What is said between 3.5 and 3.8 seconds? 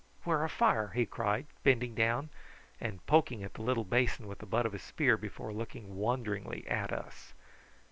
the